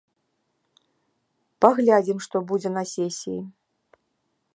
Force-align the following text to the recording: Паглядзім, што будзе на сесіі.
Паглядзім, 1.65 2.17
што 2.27 2.37
будзе 2.53 2.69
на 2.79 2.83
сесіі. 2.93 3.39